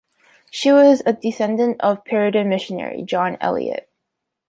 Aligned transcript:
She 0.49 0.71
was 0.71 1.03
a 1.05 1.13
descendant 1.13 1.79
of 1.79 2.03
Puritan 2.05 2.49
missionary 2.49 3.03
John 3.03 3.37
Eliot. 3.39 3.87